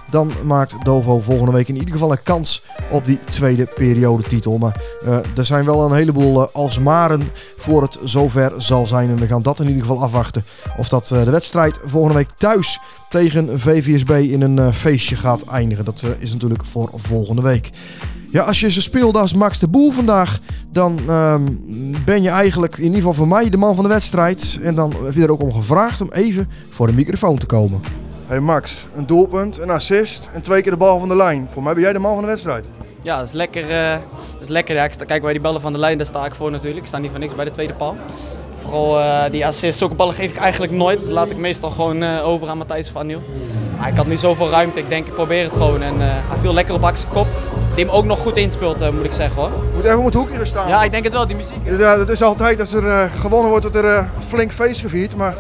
Dan 0.10 0.32
maakt 0.46 0.76
Dovo 0.86 1.20
volgende 1.20 1.52
week 1.52 1.68
in 1.68 1.76
ieder 1.76 1.92
geval 1.92 2.12
een 2.12 2.24
kans 2.24 2.64
op 2.92 3.06
die 3.06 3.20
tweede 3.20 3.66
periodetitel. 3.66 4.58
Maar 4.58 4.82
eh, 5.06 5.18
er 5.38 5.46
zijn 5.46 5.66
wel 5.66 5.86
een 5.86 5.94
heleboel 5.94 6.42
eh, 6.42 6.48
alsmaren 6.54 7.22
voor 7.58 7.82
het 7.82 7.98
zover 8.04 8.52
zal 8.58 8.88
zijn. 8.88 9.10
En 9.10 9.18
we 9.18 9.28
gaan 9.28 9.42
dat 9.42 9.60
in 9.60 9.68
ieder 9.68 9.82
geval 9.82 10.04
afwachten. 10.04 10.46
Of 10.78 10.90
dat 10.90 11.08
de 11.08 11.32
wedstrijd 11.32 11.80
volgende 11.84 12.18
week 12.18 12.30
thuis 12.38 12.80
tegen 13.10 13.60
VVSB 13.60 14.10
in 14.10 14.42
een 14.42 14.74
feestje 14.74 15.16
gaat 15.16 15.46
eindigen. 15.46 15.86
Dat 15.86 16.06
is 16.20 16.32
natuurlijk 16.32 16.66
voor 16.66 16.90
volgende 16.94 17.42
week. 17.42 17.70
Ja, 18.32 18.44
als 18.44 18.60
je 18.60 18.72
ze 18.72 18.82
speelde 18.82 19.20
als 19.20 19.34
Max 19.34 19.60
de 19.60 19.68
Boer 19.68 19.94
vandaag, 19.94 20.40
dan 20.72 21.00
ehm, 21.08 21.42
ben 22.06 22.22
je 22.22 22.30
eigenlijk 22.30 22.78
in 22.78 22.84
ieder 22.84 22.98
geval 22.98 23.14
voor 23.14 23.28
mij 23.28 23.50
de 23.50 23.58
man 23.58 23.76
van 23.76 23.84
de 23.84 23.90
wedstrijd. 23.90 24.60
En 24.64 24.76
dan 24.76 24.94
heb 25.04 25.14
je 25.14 25.24
er 25.24 25.32
ook 25.32 25.42
om 25.42 25.54
gevraagd 25.54 26.02
om 26.02 26.12
even 26.12 26.50
voor 26.70 26.88
de 26.88 26.94
microfoon 26.94 27.38
te 27.38 27.46
komen. 27.46 27.82
Hey 28.28 28.40
Max, 28.40 28.88
een 28.96 29.06
doelpunt, 29.06 29.60
een 29.60 29.70
assist 29.70 30.30
en 30.34 30.42
twee 30.42 30.62
keer 30.62 30.72
de 30.72 30.78
bal 30.78 31.00
van 31.00 31.10
de 31.10 31.16
lijn. 31.16 31.48
Voor 31.54 31.64
mij 31.64 31.74
ben 31.74 31.84
jij 31.84 31.94
de 31.94 32.00
man 32.00 32.14
van 32.14 32.22
de 32.22 32.28
wedstrijd. 32.30 32.72
Ja, 33.02 33.18
dat 33.18 33.28
is 33.28 33.34
lekker. 33.34 33.70
eh, 33.70 33.92
dat 34.34 34.42
is 34.42 34.48
lekker. 34.48 34.76
Ja, 34.76 34.84
ik 34.84 34.92
sta, 34.92 35.06
kijk, 35.06 35.22
bij 35.22 35.32
die 35.32 35.42
ballen 35.42 35.62
van 35.62 35.74
de 35.74 35.80
lijn, 35.80 35.98
daar 35.98 36.08
sta 36.08 36.26
ik 36.26 36.36
voor 36.36 36.52
natuurlijk. 36.52 36.82
Ik 36.82 36.88
sta 36.88 36.98
niet 36.98 37.12
voor 37.12 37.20
niks 37.20 37.36
bij 37.36 37.46
de 37.46 37.52
tweede 37.52 37.74
paal. 37.74 37.96
Vooral 38.62 39.00
eh, 39.00 39.32
die 39.32 39.46
assists, 39.46 39.80
zulke 39.80 39.96
ballen 39.96 40.14
geef 40.14 40.32
ik 40.32 40.38
eigenlijk 40.38 40.72
nooit. 40.72 41.00
Dat 41.02 41.12
laat 41.12 41.30
ik 41.30 41.38
meestal 41.38 41.70
gewoon 41.70 42.04
eh, 42.04 42.28
over 42.28 42.50
aan 42.50 42.58
Matthijs 42.58 42.90
van 42.90 43.06
Nieuw. 43.06 43.22
Maar 43.80 43.90
ik 43.90 43.96
had 43.96 44.08
niet 44.08 44.20
zoveel 44.20 44.50
ruimte. 44.50 44.80
Ik 44.80 44.90
denk, 44.90 45.08
ik 45.08 45.14
probeer 45.14 45.44
het 45.44 45.54
gewoon. 45.54 45.82
En 45.82 45.94
eh, 45.94 46.08
hij 46.08 46.38
viel 46.40 46.54
lekker 46.54 46.74
op 46.74 46.84
Axel 46.84 47.10
kop. 47.10 47.28
Die 47.76 47.86
hem 47.86 47.94
ook 47.94 48.06
nog 48.06 48.20
goed 48.20 48.38
inspeelt, 48.38 48.82
eh, 48.82 48.90
moet 48.90 49.04
ik 49.04 49.12
zeggen 49.12 49.42
hoor. 49.42 49.50
Moet 49.74 49.84
even 49.84 50.00
om 50.00 50.06
het 50.06 50.14
hoekje 50.14 50.38
gaan 50.38 50.46
staan. 50.46 50.68
Ja, 50.68 50.84
ik 50.84 50.92
denk 50.92 51.04
het 51.04 51.14
wel, 51.14 51.28
die 51.28 51.36
muziek. 51.36 51.58
Ja, 51.64 51.98
dat 51.98 52.10
is 52.10 52.22
altijd 52.22 52.60
als 52.60 52.74
er 52.74 52.88
eh, 52.88 53.12
gewonnen 53.16 53.50
wordt, 53.50 53.64
dat 53.66 53.76
er 53.76 53.86
eh, 53.86 54.06
flink 54.28 54.52
feest 54.52 54.82
gevierd. 54.82 55.16
Maar 55.16 55.36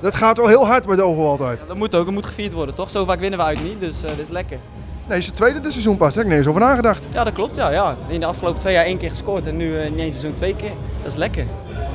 dat 0.00 0.14
gaat 0.14 0.36
wel 0.36 0.46
heel 0.46 0.66
hard 0.66 0.86
bij 0.86 0.96
de 0.96 1.02
Oval 1.02 1.28
altijd. 1.28 1.64
Dat 1.66 1.76
moet 1.76 1.94
ook, 1.94 2.04
dat 2.04 2.14
moet 2.14 2.26
gevierd 2.26 2.52
worden 2.52 2.74
toch? 2.74 2.90
Zo 2.90 3.04
vaak 3.04 3.20
winnen 3.20 3.38
we 3.38 3.44
uit 3.44 3.62
niet, 3.62 3.80
dus 3.80 4.00
dat 4.00 4.18
is 4.18 4.28
lekker. 4.28 4.58
Nee, 5.08 5.18
is 5.18 5.26
het 5.26 5.36
tweede 5.36 5.60
dit 5.60 5.72
seizoen 5.72 5.96
pas. 5.96 6.14
Daar 6.14 6.24
heb 6.24 6.32
ik 6.32 6.38
niet 6.38 6.46
eens 6.46 6.56
over 6.56 6.68
nagedacht. 6.68 7.06
Ja, 7.12 7.24
dat 7.24 7.32
klopt. 7.32 7.54
Ja, 7.54 7.70
ja. 7.70 7.96
In 8.08 8.20
de 8.20 8.26
afgelopen 8.26 8.60
twee 8.60 8.74
jaar 8.74 8.84
één 8.84 8.98
keer 8.98 9.10
gescoord 9.10 9.46
en 9.46 9.56
nu 9.56 9.78
in 9.78 9.98
één 9.98 10.10
seizoen 10.10 10.32
twee 10.32 10.56
keer. 10.56 10.72
Dat 11.02 11.12
is 11.12 11.18
lekker. 11.18 11.46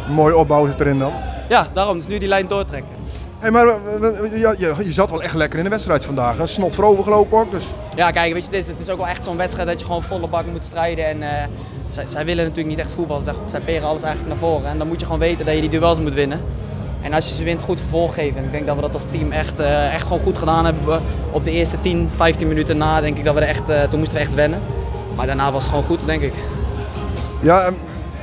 Mooi 0.09 0.33
opbouw 0.33 0.67
zit 0.67 0.79
erin 0.79 0.99
dan. 0.99 1.13
Ja, 1.49 1.67
daarom. 1.73 1.97
Dus 1.97 2.07
nu 2.07 2.17
die 2.17 2.27
lijn 2.27 2.47
doortrekken. 2.47 2.96
Hey, 3.39 3.51
maar 3.51 3.67
eh, 3.67 3.73
eh, 4.33 4.39
ja, 4.39 4.53
je, 4.57 4.73
je 4.83 4.91
zat 4.91 5.09
wel 5.09 5.21
echt 5.23 5.33
lekker 5.33 5.57
in 5.57 5.63
de 5.63 5.69
wedstrijd 5.69 6.05
vandaag. 6.05 6.37
hè? 6.37 6.47
Snot 6.47 6.75
voorover 6.75 7.03
gelopen 7.03 7.37
ook. 7.37 7.51
Dus 7.51 7.65
Ja, 7.95 8.11
kijk, 8.11 8.33
weet 8.33 8.45
je, 8.45 8.55
het 8.55 8.59
is, 8.63 8.67
het 8.67 8.79
is 8.79 8.89
ook 8.89 8.97
wel 8.97 9.07
echt 9.07 9.23
zo'n 9.23 9.37
wedstrijd 9.37 9.67
dat 9.67 9.79
je 9.79 9.85
gewoon 9.85 10.03
volle 10.03 10.27
bak 10.27 10.45
moet 10.45 10.63
strijden. 10.63 11.05
En 11.05 11.23
eh, 11.23 11.47
zij, 11.89 12.03
zij 12.07 12.25
willen 12.25 12.43
natuurlijk 12.43 12.75
niet 12.75 12.85
echt 12.85 12.91
voetballen. 12.91 13.23
Zij, 13.23 13.33
zij 13.47 13.59
peren 13.59 13.87
alles 13.87 14.01
eigenlijk 14.01 14.33
naar 14.33 14.49
voren. 14.49 14.69
En 14.69 14.77
dan 14.77 14.87
moet 14.87 14.99
je 14.99 15.05
gewoon 15.05 15.21
weten 15.21 15.45
dat 15.45 15.55
je 15.55 15.61
die 15.61 15.69
duels 15.69 15.99
moet 15.99 16.13
winnen. 16.13 16.41
En 17.01 17.13
als 17.13 17.27
je 17.27 17.33
ze 17.35 17.43
wint, 17.43 17.61
goed 17.61 17.79
vervolg 17.79 18.13
geven. 18.13 18.37
En 18.37 18.43
ik 18.43 18.51
denk 18.51 18.65
dat 18.65 18.75
we 18.75 18.81
dat 18.81 18.93
als 18.93 19.03
team 19.11 19.31
echt, 19.31 19.59
eh, 19.59 19.93
echt 19.93 20.03
gewoon 20.03 20.19
goed 20.23 20.37
gedaan 20.37 20.65
hebben. 20.65 21.01
Op 21.31 21.43
de 21.43 21.51
eerste 21.51 21.79
10, 21.81 22.09
15 22.15 22.47
minuten 22.47 22.77
na, 22.77 23.01
denk 23.01 23.17
ik 23.17 23.23
dat 23.25 23.33
we 23.33 23.41
er 23.41 23.47
echt, 23.47 23.69
eh, 23.69 23.81
toen 23.83 23.99
moesten 23.99 24.17
we 24.17 24.23
echt 24.23 24.33
wennen. 24.33 24.59
Maar 25.15 25.25
daarna 25.25 25.51
was 25.51 25.61
het 25.61 25.69
gewoon 25.71 25.85
goed, 25.85 26.05
denk 26.05 26.21
ik. 26.21 26.33
ja, 27.41 27.61
ehm, 27.65 27.73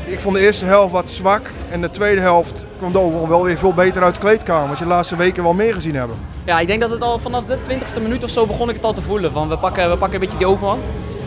ik 0.04 0.20
vond 0.20 0.34
de 0.34 0.40
eerste 0.40 0.64
helft 0.64 0.92
wat 0.92 1.10
zwak. 1.10 1.50
En 1.70 1.80
de 1.80 1.90
tweede 1.90 2.20
helft 2.20 2.66
kwam 2.78 2.92
Dover 2.92 3.28
wel 3.28 3.44
weer 3.44 3.56
veel 3.56 3.74
beter 3.74 4.02
uit 4.02 4.14
de 4.14 4.20
kleedkamer. 4.20 4.68
Wat 4.68 4.78
je 4.78 4.84
de 4.84 4.90
laatste 4.90 5.16
weken 5.16 5.42
wel 5.42 5.54
meer 5.54 5.74
gezien 5.74 5.94
hebben. 5.94 6.16
Ja, 6.44 6.60
ik 6.60 6.66
denk 6.66 6.80
dat 6.80 6.90
het 6.90 7.02
al 7.02 7.18
vanaf 7.18 7.44
de 7.44 7.56
20ste 7.56 8.02
minuut 8.02 8.24
of 8.24 8.30
zo 8.30 8.46
begon 8.46 8.68
ik 8.68 8.74
het 8.74 8.84
al 8.84 8.92
te 8.92 9.02
voelen. 9.02 9.32
Van 9.32 9.48
we 9.48 9.56
pakken, 9.56 9.90
we 9.90 9.96
pakken 9.96 10.14
een 10.14 10.24
beetje 10.24 10.38
die 10.38 10.46
overhand. 10.46 10.82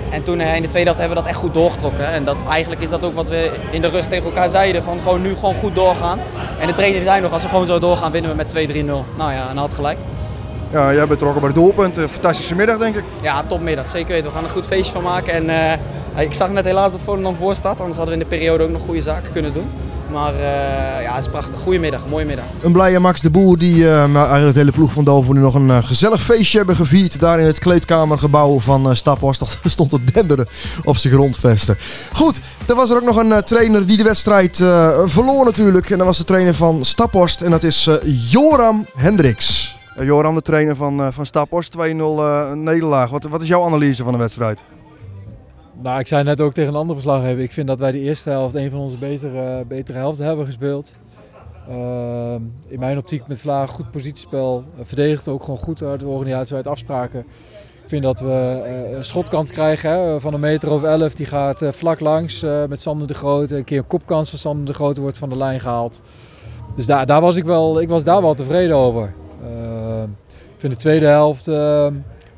En 0.10 0.24
toen 0.24 0.40
eh, 0.40 0.56
in 0.56 0.62
de 0.62 0.68
tweede 0.68 0.90
helft 0.90 1.00
hebben 1.00 1.18
we 1.18 1.24
dat 1.24 1.32
echt 1.32 1.42
goed 1.42 1.54
doorgetrokken. 1.54 2.08
En 2.08 2.24
dat, 2.24 2.36
eigenlijk 2.50 2.82
is 2.82 2.90
dat 2.90 3.04
ook 3.04 3.16
wat 3.16 3.30
we 3.30 3.52
in 3.70 3.82
de 3.82 3.88
rust 3.88 4.10
tegen 4.10 4.26
elkaar 4.26 4.50
zeiden. 4.50 4.84
Van 4.84 5.00
gewoon 5.00 5.22
nu 5.22 5.36
gewoon 5.36 5.56
goed 5.56 5.76
doorgaan. 5.76 6.20
En 6.60 6.68
de 6.68 6.74
trainer 6.74 7.04
zei 7.04 7.22
nog, 7.22 7.32
als 7.32 7.44
we 7.44 7.50
gewoon 7.50 7.68
zo 7.68 7.80
doorgaan, 7.80 8.12
winnen 8.12 8.32
we 8.32 8.38
met 8.38 8.56
2-3-0. 8.56 8.86
Nou 9.18 9.32
ja, 9.32 9.50
en 9.50 9.58
had 9.58 9.74
gelijk. 9.74 9.98
Ja, 10.72 10.94
jij 10.94 11.08
betrokken 11.08 11.42
bij 11.42 11.50
de 11.50 11.56
doelpunt. 11.56 11.98
Een 11.98 12.10
fantastische 12.10 12.56
middag 12.56 12.78
denk 12.78 12.96
ik. 12.96 13.04
Ja, 13.22 13.44
topmiddag. 13.44 13.90
Zeker 13.90 14.12
weten. 14.12 14.26
We 14.26 14.32
gaan 14.32 14.42
er 14.42 14.50
een 14.50 14.56
goed 14.56 14.68
feestje 14.68 14.92
van 14.92 15.04
maken. 15.04 15.34
En 15.34 15.50
eh, 15.50 15.78
ik 16.24 16.34
zag 16.34 16.50
net 16.50 16.66
helaas 16.66 16.92
dat 16.92 17.02
Volendam 17.02 17.36
voor 17.36 17.56
staat, 17.56 17.80
anders 17.80 17.98
hadden 17.98 18.18
we 18.18 18.24
in 18.24 18.30
de 18.30 18.36
periode 18.36 18.64
ook 18.64 18.70
nog 18.70 18.82
goede 18.82 19.02
zaken 19.02 19.32
kunnen 19.32 19.54
doen. 19.54 19.66
Maar 20.12 20.34
eh, 20.34 21.04
ja, 21.04 21.14
het 21.16 21.24
is 21.24 21.30
prachtig. 21.30 21.60
Goedemiddag, 21.60 22.02
mooie 22.10 22.26
middag. 22.26 22.46
Een 22.62 22.72
blije 22.72 23.00
Max 23.00 23.22
de 23.22 23.30
Boer 23.30 23.58
die 23.58 23.90
eh, 23.90 24.08
maar 24.08 24.24
eigenlijk 24.24 24.54
de 24.54 24.60
hele 24.60 24.72
ploeg 24.72 24.94
van 24.94 25.04
Dovo 25.04 25.34
nu 25.34 25.40
nog 25.40 25.54
een 25.56 25.70
eh, 25.70 25.84
gezellig 25.84 26.22
feestje 26.22 26.58
hebben 26.58 26.76
gevierd. 26.76 27.20
Daar 27.20 27.40
in 27.40 27.46
het 27.46 27.60
kleedkamergebouw 27.60 28.60
van 28.60 28.90
eh 28.90 28.96
Staphorst 28.96 29.40
Dat 29.40 29.58
stond 29.72 29.90
te 29.90 30.00
denderen 30.14 30.48
op 30.84 30.98
zijn 30.98 31.14
grondvesten. 31.14 31.78
Goed, 32.14 32.40
er 32.66 32.76
was 32.76 32.90
er 32.90 32.96
ook 32.96 33.04
nog 33.04 33.16
een 33.16 33.32
eh, 33.32 33.38
trainer 33.38 33.88
die 33.88 33.98
de 33.98 34.04
wedstrijd 34.04 34.60
eh, 34.60 35.00
verloor 35.06 35.46
natuurlijk. 35.46 35.90
En 35.90 35.98
dat 35.98 36.08
was 36.08 36.18
de 36.18 36.24
trainer 36.24 36.54
van 36.54 36.86
Staphorst 36.86 37.42
en 37.42 37.52
dat 37.52 37.64
is 37.64 37.88
eh, 37.88 37.96
Joram 38.32 38.86
Hendricks. 38.96 39.78
Eh, 39.98 40.06
Joram, 40.06 40.36
de 40.36 40.42
trainer 40.42 40.76
van, 40.76 41.02
eh 41.02 41.08
van 41.12 41.26
Staphorst, 41.26 41.76
2-0 41.78 41.80
eh, 41.80 42.52
nederlaag. 42.52 43.10
Wat, 43.10 43.24
wat 43.24 43.42
is 43.42 43.48
jouw 43.48 43.66
analyse 43.66 44.04
van 44.04 44.12
de 44.12 44.18
wedstrijd? 44.18 44.64
Nou, 45.82 46.00
ik 46.00 46.08
zei 46.08 46.24
net 46.24 46.42
ook 46.42 46.54
tegen 46.54 46.74
een 46.74 46.80
andere 46.80 47.00
verslaggever. 47.00 47.44
Ik 47.44 47.52
vind 47.52 47.68
dat 47.68 47.80
wij 47.80 47.92
de 47.92 48.00
eerste 48.00 48.30
helft 48.30 48.56
een 48.56 48.70
van 48.70 48.80
onze 48.80 48.98
betere, 48.98 49.66
betere 49.66 49.98
helften 49.98 50.26
hebben 50.26 50.46
gespeeld. 50.46 50.98
Ehm, 51.68 52.42
in 52.68 52.80
mijn 52.80 52.98
optiek 52.98 53.28
met 53.28 53.40
Vlaag 53.40 53.70
goed 53.70 53.92
positiespel. 53.92 54.64
Uh, 54.76 54.86
verdedigd 54.86 55.28
ook 55.28 55.44
gewoon 55.44 55.58
goed 55.58 55.82
uit 55.84 56.00
de 56.00 56.08
organisatie, 56.08 56.56
uit 56.56 56.68
afspraken. 56.68 57.26
Ik 57.88 57.94
vind 57.94 58.06
dat 58.06 58.20
we 58.20 58.62
eh, 58.66 58.92
een 58.92 59.04
schotkant 59.04 59.52
krijgen 59.52 59.90
hè, 59.90 60.20
van 60.20 60.34
een 60.34 60.40
meter 60.40 60.72
of 60.72 60.84
elf. 60.84 61.14
Die 61.14 61.26
gaat 61.26 61.62
eh, 61.62 61.72
vlak 61.72 62.00
langs 62.00 62.44
eh, 62.44 62.66
met 62.66 62.82
Sander 62.82 63.08
de 63.08 63.14
Grote. 63.14 63.58
Een 63.58 63.64
keer 63.64 63.78
een 63.78 63.88
kopkans 63.88 64.30
van 64.30 64.40
Sander 64.40 64.66
de 64.66 64.74
Grote 64.74 65.02
wordt 65.02 65.18
van 65.18 65.30
de 65.30 65.38
lijn 65.38 65.60
gehaald. 65.60 66.02
Dus 66.76 66.86
daar, 66.86 67.06
daar 67.06 67.22
was 67.22 67.36
ik, 67.36 67.44
wel, 67.44 67.82
ik 67.82 67.90
was 67.90 68.04
daar 68.04 68.22
wel 68.22 68.34
tevreden 68.34 68.76
over. 68.76 69.14
Ehm, 69.44 70.04
ik 70.30 70.58
vind 70.58 70.74
de 70.74 70.80
tweede 70.80 71.06
helft 71.06 71.48
ehm, 71.48 71.94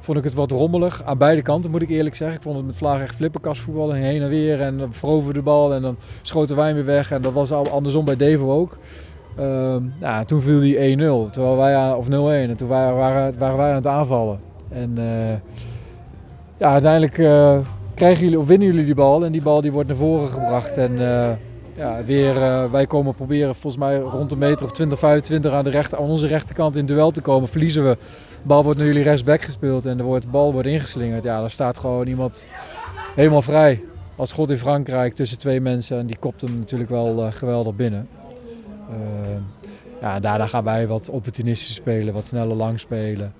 vond 0.09 0.21
ik 0.21 0.27
het 0.27 0.39
wat 0.39 0.51
rommelig. 0.51 1.03
Aan 1.03 1.17
beide 1.17 1.41
kanten 1.41 1.71
moet 1.71 1.81
ik 1.81 1.89
eerlijk 1.89 2.15
zeggen. 2.15 2.37
Ik 2.37 2.43
vond 2.43 2.55
het 2.55 2.65
met 2.65 2.75
Vlaag 2.75 3.01
echt 3.01 3.15
flipperkastvoetbal. 3.15 3.91
Heen 3.91 4.21
en 4.21 4.29
weer 4.29 4.61
en 4.61 4.77
dan 4.77 4.93
veroverde 4.93 5.39
de 5.39 5.43
bal 5.43 5.73
en 5.73 5.81
dan 5.81 5.97
schoten 6.21 6.55
wij 6.55 6.73
weer 6.73 6.85
weg. 6.85 7.11
En 7.11 7.21
dat 7.21 7.33
was 7.33 7.51
andersom 7.51 8.05
bij 8.05 8.15
Devo 8.15 8.59
ook. 8.59 8.77
Ehm, 9.37 9.83
nou, 9.99 10.25
toen 10.25 10.41
viel 10.41 10.59
die 10.59 10.97
1-0, 10.97 11.29
terwijl 11.29 11.57
wij 11.57 11.75
aan, 11.75 11.95
of 11.95 12.07
0-1. 12.07 12.09
En 12.49 12.55
toen 12.55 12.67
waren, 12.67 12.95
waren, 12.97 13.39
waren 13.39 13.57
wij 13.57 13.69
aan 13.69 13.75
het 13.75 13.87
aanvallen. 13.87 14.39
En 14.69 14.93
eh, 14.97 15.33
ja, 16.57 16.71
uiteindelijk 16.71 17.17
eh, 17.17 17.57
krijgen 17.93 18.23
jullie, 18.23 18.39
of 18.39 18.47
winnen 18.47 18.67
jullie 18.67 18.85
die 18.85 18.95
bal. 18.95 19.25
En 19.25 19.31
die 19.31 19.41
bal 19.41 19.61
die 19.61 19.71
wordt 19.71 19.87
naar 19.87 19.97
voren 19.97 20.29
gebracht. 20.29 20.77
En 20.77 20.99
eh, 20.99 21.29
ja, 21.75 22.03
weer, 22.05 22.33
wij 22.71 22.87
komen 22.87 23.15
proberen 23.15 23.55
volgens 23.55 23.83
mij 23.83 23.99
rond 23.99 24.31
een 24.31 24.37
meter 24.37 24.65
of 24.65 24.71
20, 24.71 24.99
25 24.99 25.51
aan, 25.51 25.63
de 25.63 25.69
rechter, 25.69 25.97
aan 25.97 26.03
onze 26.03 26.27
rechterkant 26.27 26.75
in 26.75 26.85
duel 26.85 27.11
te 27.11 27.21
komen. 27.21 27.49
Verliezen 27.49 27.83
we. 27.83 27.97
Bal 28.41 28.63
wordt 28.63 28.77
naar 28.79 28.87
jullie 28.87 29.03
rechtsback 29.03 29.41
gespeeld 29.41 29.85
en 29.85 29.97
de, 29.97 30.03
wordt, 30.03 30.23
de 30.23 30.29
bal 30.29 30.53
wordt 30.53 30.67
ingeslingerd. 30.67 31.23
Ja, 31.23 31.39
dan 31.39 31.49
staat 31.49 31.77
gewoon 31.77 32.07
iemand 32.07 32.47
helemaal 33.15 33.41
vrij. 33.41 33.83
Als 34.15 34.31
God 34.31 34.49
in 34.49 34.57
Frankrijk 34.57 35.13
tussen 35.13 35.37
twee 35.37 35.61
mensen. 35.61 35.99
En 35.99 36.05
die 36.05 36.17
kopt 36.17 36.41
hem 36.41 36.57
natuurlijk 36.57 36.89
wel 36.89 37.25
eh, 37.25 37.31
geweldig 37.31 37.75
binnen. 37.75 38.07
Uh, 38.89 38.95
ja, 40.01 40.19
daarna 40.19 40.47
gaan 40.47 40.63
wij 40.63 40.87
wat 40.87 41.09
opportunistisch 41.09 41.75
spelen, 41.75 42.13
wat 42.13 42.25
sneller 42.25 42.55
lang 42.55 42.79
spelen. 42.79 43.33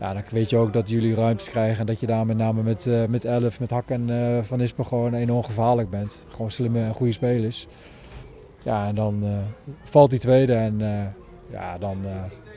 Ja, 0.00 0.12
dan 0.12 0.22
weet 0.30 0.50
je 0.50 0.56
ook 0.56 0.72
dat 0.72 0.88
jullie 0.88 1.14
ruimtes 1.14 1.50
krijgen 1.50 1.80
en 1.80 1.86
dat 1.86 2.00
je 2.00 2.06
daar 2.06 2.26
met 2.26 2.36
name 2.36 2.62
met, 2.62 2.86
uh, 2.86 3.04
met 3.04 3.24
Elf, 3.24 3.60
met 3.60 3.70
Hak 3.70 3.88
en 3.90 4.08
uh, 4.08 4.38
Van 4.42 4.60
Ispen 4.60 4.86
gewoon 4.86 5.14
enorm 5.14 5.42
gevaarlijk 5.42 5.90
bent. 5.90 6.24
Gewoon 6.28 6.50
slimme 6.50 6.80
en 6.80 6.94
goede 6.94 7.12
spelers. 7.12 7.66
Ja, 8.62 8.86
en 8.86 8.94
dan 8.94 9.24
valt 9.84 10.10
die 10.10 10.18
tweede 10.18 10.54
en 10.54 10.78
ja, 11.50 11.78
dan 11.78 11.98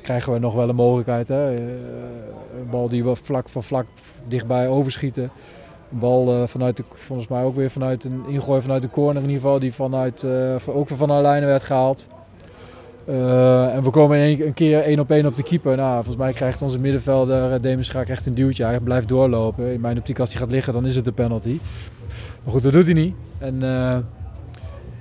krijgen 0.08 0.34
we 0.34 0.40
nog 0.40 0.54
wel 0.54 0.70
een 0.70 0.76
mogelijkheid. 0.76 1.28
Hè? 1.28 1.56
een 1.56 2.70
bal 2.70 2.90
die 2.90 3.04
we 3.04 3.16
vlak 3.16 3.50
van 3.50 3.64
vlak 3.64 3.86
dichtbij 4.28 4.68
overschieten. 4.68 5.24
Een 5.92 6.00
bal 6.00 6.48
vanuit 6.48 6.78
de, 6.78 6.84
volgens 6.90 7.28
mij 7.28 7.44
ook 7.44 7.56
weer 7.56 7.70
vanuit 7.70 8.04
een 8.04 8.24
ingooi 8.28 8.62
vanuit 8.62 8.82
de 8.82 8.90
corner 8.90 9.24
in 9.24 9.30
ieder 9.30 9.42
geval, 9.42 9.60
die 9.60 9.74
vanuit, 9.74 10.26
ook 10.66 10.88
van 10.88 11.08
de 11.08 11.14
lijnen 11.14 11.48
werd 11.48 11.64
gehaald. 11.64 12.08
En 13.06 13.84
we 13.84 13.90
komen 13.90 14.20
een, 14.20 14.54
keer 14.54 14.82
één 14.82 15.00
op 15.00 15.12
één 15.12 15.26
op 15.26 15.36
de 15.36 15.44
keeper. 15.44 15.76
Nou, 15.76 15.96
volgens 15.96 16.16
mij 16.16 16.34
krijgt 16.34 16.62
onze 16.62 16.80
middenvelder 16.80 17.54
uh, 17.54 17.62
Demis 17.62 17.88
Schaak 17.88 18.08
echt 18.08 18.26
een 18.26 18.34
duwtje. 18.34 18.64
Hij 18.64 18.80
blijft 18.80 19.08
doorlopen. 19.08 19.74
In 19.74 19.82
mijn 19.82 19.98
optiek 19.98 20.20
als 20.20 20.32
hij 20.32 20.42
gaat 20.42 20.52
liggen, 20.52 20.74
dan 20.74 20.86
is 20.86 20.96
het 20.96 21.08
een 21.08 21.14
penalty. 21.14 21.60
Maar 22.44 22.54
goed, 22.54 22.64
dat 22.64 22.74
doet 22.74 22.86
hij 22.86 22.94
niet. 22.94 23.16
En, 23.38 23.60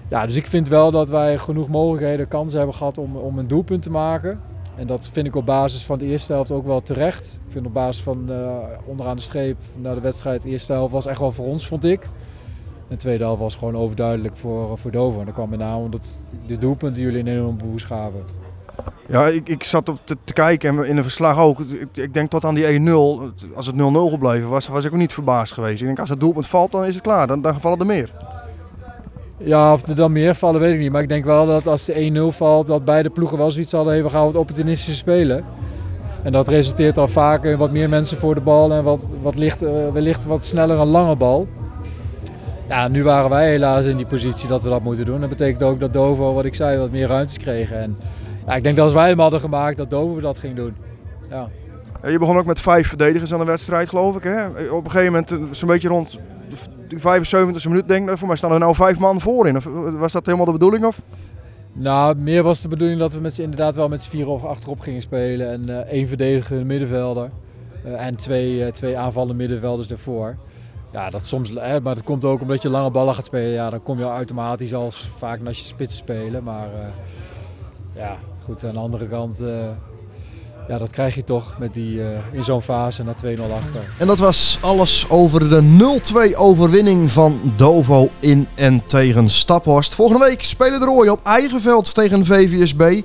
ja, 0.09 0.27
dus 0.27 0.37
ik 0.37 0.47
vind 0.47 0.69
wel 0.69 0.91
dat 0.91 1.09
wij 1.09 1.39
genoeg 1.39 1.69
mogelijkheden, 1.69 2.29
kansen 2.29 2.59
hebben 2.59 2.77
gehad 2.77 2.99
om, 2.99 3.17
om 3.17 3.39
een 3.39 3.49
doelpunt 3.49 3.83
te 3.83 3.91
maken. 3.91 4.41
En 4.77 4.87
dat 4.87 5.09
vind 5.13 5.27
ik 5.27 5.37
op 5.37 5.47
basis 5.47 5.85
van 5.85 5.99
de 5.99 6.05
eerste 6.05 6.33
helft 6.33 6.51
ook 6.51 6.67
wel 6.67 6.81
terecht. 6.81 7.41
Ik 7.47 7.53
vind 7.53 7.67
op 7.67 7.73
basis 7.73 8.03
van 8.03 8.31
onderaan 8.87 9.17
de 9.17 9.23
streep 9.23 9.57
naar 9.75 9.95
de 9.95 10.01
wedstrijd, 10.01 10.43
de 10.43 10.49
eerste 10.49 10.73
helft 10.73 10.93
was 10.93 11.07
echt 11.07 11.21
wel 11.21 11.33
voor 11.33 11.47
ons, 11.47 11.67
vond 11.67 11.85
ik. 11.85 12.03
En 12.03 12.95
de 12.95 12.97
tweede 12.97 13.25
helft 13.25 13.41
was 13.41 13.55
gewoon 13.55 13.77
overduidelijk 13.77 14.37
voor, 14.37 14.79
voor 14.79 14.91
Dover. 14.91 15.19
En 15.21 15.25
dat 15.25 15.35
kwam 15.35 15.49
met 15.49 15.59
name 15.59 15.85
omdat 15.85 16.19
de 16.47 16.59
doelpunten 16.59 17.03
jullie 17.03 17.21
een 17.21 17.27
enorme 17.27 17.65
boost 17.65 17.87
gaven. 17.87 18.25
Ja, 19.09 19.27
ik, 19.27 19.49
ik 19.49 19.65
zat 19.65 19.89
op 19.89 20.01
te, 20.05 20.33
kijken 20.33 20.79
en 20.79 20.85
in 20.85 20.97
een 20.97 21.03
verslag 21.03 21.39
ook. 21.39 21.61
Ik, 21.61 21.97
ik 21.97 22.15
denk 22.15 22.31
tot 22.31 22.45
aan 22.45 22.55
die 22.55 22.81
1-0, 22.81 22.85
als 23.55 23.67
het 23.67 23.75
0-0 23.75 23.79
gebleven 24.11 24.49
was, 24.49 24.69
was 24.69 24.85
ik 24.85 24.93
ook 24.93 24.99
niet 24.99 25.13
verbaasd 25.13 25.53
geweest. 25.53 25.81
Ik 25.81 25.87
denk 25.87 25.99
als 25.99 26.09
het 26.09 26.21
doelpunt 26.21 26.47
valt, 26.47 26.71
dan 26.71 26.85
is 26.85 26.95
het 26.95 27.03
klaar. 27.03 27.27
Dan, 27.27 27.43
dan 27.43 27.61
vallen 27.61 27.79
er 27.79 27.87
meer. 27.87 28.11
Ja, 29.39 29.73
of 29.73 29.89
er 29.89 29.95
dan 29.95 30.13
meer 30.13 30.35
vallen, 30.35 30.61
weet 30.61 30.75
ik 30.75 30.81
niet. 30.81 30.93
Maar 30.93 31.03
ik 31.03 31.09
denk 31.09 31.25
wel 31.25 31.47
dat 31.47 31.67
als 31.67 31.85
de 31.85 32.31
1-0 32.33 32.37
valt, 32.37 32.67
dat 32.67 32.85
beide 32.85 33.11
ploegen 33.11 33.39
wel 33.39 33.51
zoiets 33.51 33.73
hadden. 33.73 34.03
We 34.03 34.09
gaan 34.09 34.25
wat 34.25 34.35
opportunistisch 34.35 34.97
spelen. 34.97 35.45
En 36.23 36.33
dat 36.33 36.49
resulteert 36.49 36.99
al 36.99 37.09
vaak 37.09 37.45
in 37.45 37.57
wat 37.57 37.71
meer 37.71 37.89
mensen 37.89 38.19
voor 38.19 38.35
de 38.35 38.41
bal 38.41 38.73
en 38.73 38.83
wat, 38.83 39.01
wat 39.21 39.35
licht, 39.35 39.63
uh, 39.63 39.71
wellicht 39.93 40.25
wat 40.25 40.45
sneller 40.45 40.79
een 40.79 40.87
lange 40.87 41.17
bal. 41.17 41.49
Ja, 42.69 42.89
nu 42.89 43.05
waren 43.05 43.31
wij 43.31 43.51
helaas 43.51 43.85
in 43.85 43.97
die 43.97 44.07
positie 44.07 44.49
dat 44.49 44.63
we 44.63 44.69
dat 44.69 44.83
moeten 44.83 45.05
doen. 45.05 45.21
Dat 45.21 45.29
betekent 45.29 45.63
ook 45.63 45.81
dat 45.81 45.93
Dovo, 45.93 46.35
wat 46.35 46.45
ik 46.45 46.55
zei, 46.55 46.79
wat 46.79 46.91
meer 46.91 47.09
ruimtes 47.09 47.39
kregen. 47.39 47.79
En 47.81 47.97
ja, 48.47 48.55
ik 48.55 48.63
denk 48.63 48.77
dat 48.77 48.85
als 48.85 48.95
wij 48.95 49.09
hem 49.09 49.19
hadden 49.19 49.41
gemaakt, 49.41 49.77
dat 49.77 49.91
Dovo 49.91 50.21
dat 50.21 50.39
ging 50.39 50.57
doen. 50.57 50.75
Ja. 51.31 51.49
Je 52.07 52.19
begon 52.19 52.37
ook 52.37 52.47
met 52.47 52.61
vijf 52.61 52.89
verdedigers 52.89 53.33
aan 53.33 53.39
de 53.39 53.45
wedstrijd, 53.45 53.89
geloof 53.89 54.17
ik. 54.17 54.23
Hè? 54.23 54.47
Op 54.71 54.85
een 54.85 54.91
gegeven 54.91 55.13
moment, 55.13 55.57
zo'n 55.57 55.69
beetje 55.69 55.89
rond 55.89 56.19
de 56.91 56.99
75e 56.99 57.69
minuut, 57.69 57.89
denk 57.89 58.11
ik, 58.11 58.19
voor 58.19 58.27
mij 58.27 58.37
staan 58.37 58.53
er 58.53 58.59
nou 58.59 58.75
vijf 58.75 58.99
man 58.99 59.21
voorin. 59.21 59.57
Of 59.57 59.65
was 59.99 60.13
dat 60.13 60.27
helemaal 60.27 60.47
de 60.47 60.53
bedoeling? 60.53 60.85
Of? 60.85 61.03
Nou, 61.73 62.17
meer 62.17 62.43
was 62.43 62.61
de 62.61 62.69
bedoeling 62.69 63.01
dat 63.01 63.13
we 63.13 63.21
met 63.21 63.39
inderdaad 63.39 63.77
wel 63.77 63.89
met 63.89 64.03
z'n 64.03 64.11
vier 64.11 64.29
of 64.29 64.45
achterop 64.45 64.81
gingen 64.81 65.03
spelen. 65.03 65.51
En 65.51 65.69
uh, 65.69 65.77
één 65.77 66.09
verdediger 66.09 66.67
middenvelder. 66.67 67.31
Uh, 67.87 68.07
en 68.07 68.17
twee, 68.17 68.71
twee 68.71 68.99
aanvallende 68.99 69.35
middenvelders 69.35 69.89
ervoor. 69.89 70.37
Ja, 70.93 71.11
dat 71.11 71.27
soms, 71.27 71.49
hè, 71.55 71.81
maar 71.81 71.95
dat 71.95 72.05
komt 72.05 72.25
ook 72.25 72.41
omdat 72.41 72.63
je 72.63 72.69
lange 72.69 72.91
ballen 72.91 73.15
gaat 73.15 73.25
spelen. 73.25 73.53
Ja, 73.53 73.71
dan 73.71 73.83
kom 73.83 73.99
je 73.99 74.05
automatisch 74.05 74.75
al 74.75 74.91
vaak 74.91 75.41
naar 75.41 75.53
je 75.53 75.59
spits 75.59 75.97
spelen. 75.97 76.45
Maar 76.45 76.69
ja, 77.95 78.17
goed, 78.45 78.65
aan 78.65 78.75
de 78.75 78.79
andere 78.79 79.07
kant, 79.07 79.41
ja, 80.69 80.79
dat 80.79 80.91
krijg 80.91 81.15
je 81.15 81.25
toch 81.25 81.55
met 81.59 81.75
die, 81.75 81.95
uh, 81.95 82.05
in 82.33 82.45
zo'n 82.45 82.63
fase 82.63 83.03
naar 83.03 83.15
2-0 83.25 83.53
achter. 83.53 83.81
En 83.99 84.07
dat 84.07 84.19
was 84.19 84.59
alles 84.61 85.07
over 85.09 85.49
de 85.49 85.63
0-2 86.33 86.37
overwinning 86.37 87.11
van 87.11 87.41
Dovo 87.57 88.11
in 88.19 88.49
en 88.55 88.85
tegen 88.85 89.31
Staphorst. 89.31 89.95
Volgende 89.95 90.25
week 90.25 90.43
spelen 90.43 90.81
de 90.81 90.87
Rooien 90.87 91.13
op 91.13 91.21
eigen 91.23 91.61
veld 91.61 91.95
tegen 91.95 92.25
VVSB. 92.25 93.01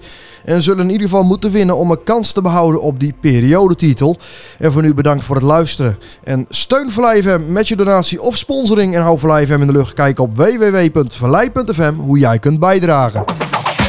En 0.46 0.62
zullen 0.62 0.84
in 0.84 0.92
ieder 0.92 1.08
geval 1.08 1.24
moeten 1.24 1.52
winnen 1.52 1.78
om 1.78 1.92
een 1.92 2.04
kans 2.04 2.32
te 2.32 2.42
behouden 2.42 2.82
op 2.82 3.00
die 3.00 3.14
periodetitel. 3.22 4.18
En 4.60 4.72
voor 4.72 4.82
nu 4.82 4.94
bedankt 4.94 5.24
voor 5.24 5.36
het 5.36 5.46
luisteren. 5.46 5.98
En 6.24 6.46
steun 6.50 6.92
Verlei 6.92 7.22
FM 7.22 7.52
met 7.52 7.68
je 7.68 7.76
donatie 7.76 8.22
of 8.22 8.38
sponsoring. 8.38 8.96
En 8.96 9.02
hou 9.02 9.20
Verlei 9.20 9.46
FM 9.46 9.62
in 9.62 9.68
de 9.68 9.74
lucht. 9.74 9.94
Kijk 9.94 10.20
op 10.20 10.36
www.verlei.fm 10.36 11.94
hoe 11.94 12.18
jij 12.18 12.40
kunt 12.40 12.60
bijdragen. 12.60 13.24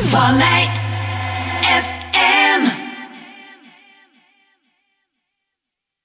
Vallei 0.04 0.81